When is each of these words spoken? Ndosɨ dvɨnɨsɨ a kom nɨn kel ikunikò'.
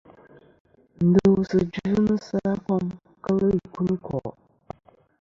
Ndosɨ 1.07 1.57
dvɨnɨsɨ 1.73 2.37
a 2.51 2.53
kom 2.65 2.83
nɨn 2.87 3.15
kel 3.23 3.43
ikunikò'. 3.57 4.31